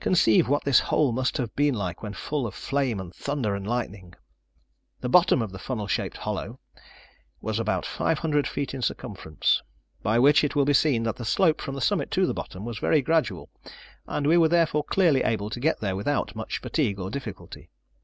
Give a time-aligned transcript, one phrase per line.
[0.00, 3.64] Conceive what this hole must have been like when full of flame and thunder and
[3.64, 4.14] lightning.
[5.00, 6.58] The bottom of the funnel shaped hollow
[7.40, 9.62] was about five hundred feet in circumference,
[10.02, 12.64] by which it will be seen that the slope from the summit to the bottom
[12.64, 13.48] was very gradual,
[14.08, 17.70] and we were therefore clearly able to get there without much fatigue or difficulty.